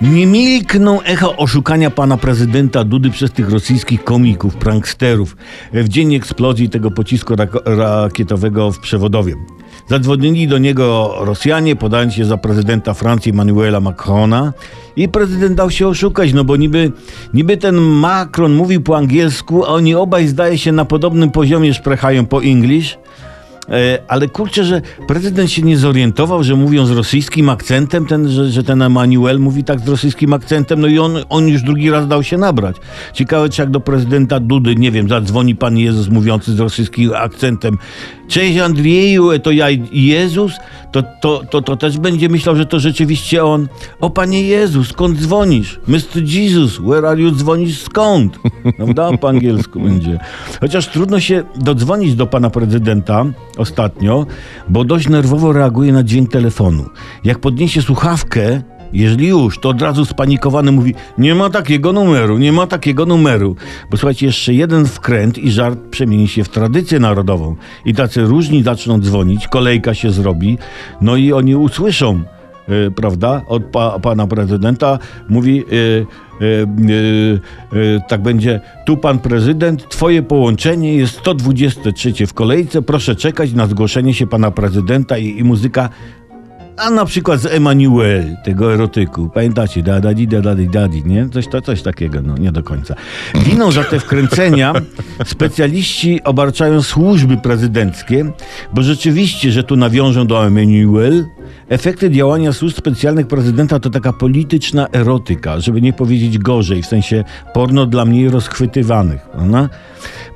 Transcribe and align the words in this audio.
Nie 0.00 0.26
milkną 0.26 1.02
echo 1.02 1.36
oszukania 1.36 1.90
pana 1.90 2.16
prezydenta 2.16 2.84
Dudy 2.84 3.10
przez 3.10 3.32
tych 3.32 3.50
rosyjskich 3.50 4.04
komików, 4.04 4.56
pranksterów 4.56 5.36
w 5.72 5.88
dzień 5.88 6.14
eksplozji 6.14 6.68
tego 6.70 6.90
pocisku 6.90 7.34
rak- 7.34 7.60
rakietowego 7.64 8.72
w 8.72 8.78
Przewodowie. 8.78 9.34
Zadzwonili 9.88 10.48
do 10.48 10.58
niego 10.58 11.14
Rosjanie, 11.20 11.76
podając 11.76 12.14
się 12.14 12.24
za 12.24 12.36
prezydenta 12.36 12.94
Francji 12.94 13.30
Emmanuela 13.30 13.80
Macrona 13.80 14.52
i 14.96 15.08
prezydent 15.08 15.56
dał 15.56 15.70
się 15.70 15.88
oszukać, 15.88 16.32
no 16.32 16.44
bo 16.44 16.56
niby, 16.56 16.92
niby 17.34 17.56
ten 17.56 17.76
Macron 17.76 18.54
mówił 18.54 18.80
po 18.80 18.96
angielsku, 18.96 19.64
a 19.64 19.68
oni 19.68 19.94
obaj 19.94 20.26
zdaje 20.28 20.58
się 20.58 20.72
na 20.72 20.84
podobnym 20.84 21.30
poziomie 21.30 21.74
szprechają 21.74 22.26
po 22.26 22.42
English. 22.42 22.98
E, 23.72 23.98
Ale 24.08 24.28
kurczę, 24.28 24.64
że 24.64 24.82
prezydent 25.06 25.50
się 25.50 25.62
nie 25.62 25.78
zorientował, 25.78 26.44
że 26.44 26.56
mówią 26.56 26.86
z 26.86 26.90
rosyjskim 26.90 27.48
akcentem, 27.48 28.06
ten, 28.06 28.28
że, 28.28 28.50
że 28.50 28.62
ten 28.62 28.82
Emanuel 28.82 29.38
mówi 29.38 29.64
tak 29.64 29.80
z 29.80 29.88
rosyjskim 29.88 30.32
akcentem, 30.32 30.80
no 30.80 30.88
i 30.88 30.98
on, 30.98 31.16
on 31.28 31.48
już 31.48 31.62
drugi 31.62 31.90
raz 31.90 32.08
dał 32.08 32.22
się 32.22 32.38
nabrać. 32.38 32.76
Ciekawe, 33.12 33.48
czy 33.48 33.62
jak 33.62 33.70
do 33.70 33.80
prezydenta 33.80 34.40
Dudy, 34.40 34.76
nie 34.76 34.90
wiem, 34.90 35.08
zadzwoni 35.08 35.54
pan 35.56 35.78
Jezus 35.78 36.08
mówiący 36.08 36.52
z 36.52 36.60
rosyjskim 36.60 37.10
akcentem. 37.14 37.78
Cześć 38.28 38.58
Andrzeju, 38.58 39.38
to 39.38 39.50
ja 39.50 39.66
Jezus, 39.92 40.52
to, 40.92 41.02
to, 41.20 41.42
to, 41.50 41.62
to 41.62 41.76
też 41.76 41.98
będzie 41.98 42.28
myślał, 42.28 42.56
że 42.56 42.66
to 42.66 42.80
rzeczywiście 42.80 43.44
on. 43.44 43.68
O 44.00 44.10
panie 44.10 44.42
Jezus, 44.42 44.88
skąd 44.88 45.18
dzwonisz? 45.18 45.80
Mr. 45.86 46.22
Jesus, 46.24 46.78
where 46.78 47.08
are 47.08 47.20
you? 47.20 47.30
Dzwonisz 47.30 47.82
skąd? 47.82 48.38
Prawda? 48.76 49.10
Po 49.20 49.28
angielsku 49.28 49.80
będzie. 49.80 50.18
Chociaż 50.60 50.88
trudno 50.88 51.20
się 51.20 51.42
dodzwonić 51.56 52.14
do 52.14 52.26
pana 52.26 52.50
prezydenta 52.50 53.24
ostatnio, 53.62 54.26
bo 54.68 54.84
dość 54.84 55.08
nerwowo 55.08 55.52
reaguje 55.52 55.92
na 55.92 56.02
dźwięk 56.02 56.30
telefonu. 56.30 56.84
Jak 57.24 57.38
podniesie 57.38 57.82
słuchawkę, 57.82 58.62
jeżeli 58.92 59.28
już, 59.28 59.58
to 59.58 59.68
od 59.68 59.82
razu 59.82 60.04
spanikowany 60.04 60.72
mówi: 60.72 60.94
Nie 61.18 61.34
ma 61.34 61.50
takiego 61.50 61.92
numeru, 61.92 62.38
nie 62.38 62.52
ma 62.52 62.66
takiego 62.66 63.06
numeru. 63.06 63.56
Bo 63.90 63.96
słuchajcie, 63.96 64.26
jeszcze 64.26 64.54
jeden 64.54 64.86
wkręt 64.86 65.38
i 65.38 65.50
żart 65.50 65.78
przemieni 65.90 66.28
się 66.28 66.44
w 66.44 66.48
tradycję 66.48 67.00
narodową. 67.00 67.56
I 67.84 67.94
tacy 67.94 68.22
różni 68.22 68.62
zaczną 68.62 69.00
dzwonić, 69.00 69.48
kolejka 69.48 69.94
się 69.94 70.10
zrobi, 70.10 70.58
no 71.00 71.16
i 71.16 71.32
oni 71.32 71.56
usłyszą. 71.56 72.22
e, 72.68 72.90
prawda, 72.90 73.42
od 73.48 73.64
pa, 73.64 73.98
pana 73.98 74.26
prezydenta 74.26 74.98
mówi, 75.28 75.60
e, 75.60 75.64
tak 78.08 78.22
będzie, 78.22 78.60
tu 78.86 78.96
pan 78.96 79.18
prezydent, 79.18 79.88
twoje 79.88 80.22
połączenie 80.22 80.94
jest 80.94 81.18
123 81.18 82.26
w 82.26 82.34
kolejce, 82.34 82.82
proszę 82.82 83.16
czekać 83.16 83.52
na 83.52 83.66
zgłoszenie 83.66 84.14
się 84.14 84.26
pana 84.26 84.50
prezydenta 84.50 85.18
i, 85.18 85.38
i 85.38 85.44
muzyka 85.44 85.88
a 86.82 86.90
na 86.90 87.04
przykład 87.04 87.40
z 87.40 87.46
Emanuel, 87.46 88.36
tego 88.44 88.74
erotyku. 88.74 89.30
Pamiętacie? 89.34 89.82
Da, 89.82 90.00
da, 90.00 90.14
di, 90.14 90.28
da, 90.28 90.40
da, 90.40 90.54
di, 90.54 90.68
da, 90.68 90.88
di, 90.88 91.02
nie? 91.04 91.28
Coś, 91.28 91.48
to, 91.48 91.60
coś 91.60 91.82
takiego, 91.82 92.22
no 92.22 92.36
nie 92.36 92.52
do 92.52 92.62
końca. 92.62 92.94
Winą 93.34 93.72
za 93.72 93.84
te 93.84 94.00
wkręcenia 94.00 94.72
specjaliści 95.24 96.20
obarczają 96.24 96.82
służby 96.82 97.36
prezydenckie, 97.36 98.32
bo 98.74 98.82
rzeczywiście, 98.82 99.52
że 99.52 99.62
tu 99.62 99.76
nawiążą 99.76 100.26
do 100.26 100.46
Emanuel, 100.46 101.24
efekty 101.68 102.10
działania 102.10 102.52
służb 102.52 102.76
specjalnych 102.76 103.26
prezydenta 103.26 103.80
to 103.80 103.90
taka 103.90 104.12
polityczna 104.12 104.88
erotyka, 104.92 105.60
żeby 105.60 105.82
nie 105.82 105.92
powiedzieć 105.92 106.38
gorzej, 106.38 106.82
w 106.82 106.86
sensie 106.86 107.24
porno 107.54 107.86
dla 107.86 108.04
mniej 108.04 108.28
rozchwytywanych. 108.28 109.26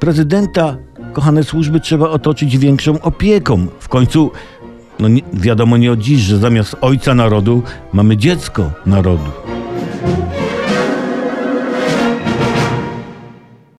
Prezydenta, 0.00 0.76
kochane 1.12 1.44
służby, 1.44 1.80
trzeba 1.80 2.10
otoczyć 2.10 2.58
większą 2.58 3.00
opieką. 3.00 3.66
W 3.80 3.88
końcu 3.88 4.30
no 4.98 5.08
nie, 5.08 5.22
wiadomo 5.32 5.76
nie 5.76 5.92
od 5.92 5.98
dziś, 6.00 6.20
że 6.20 6.38
zamiast 6.38 6.76
ojca 6.80 7.14
narodu 7.14 7.62
mamy 7.92 8.16
dziecko 8.16 8.70
narodu. 8.86 9.45